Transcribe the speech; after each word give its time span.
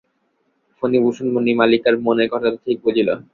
ফণিভূষণ 0.83 1.27
মণিমালিকার 1.35 1.95
মনের 2.05 2.27
কথাটা 2.33 2.57
ঠিক 2.65 2.77
বুঝিল। 2.85 3.09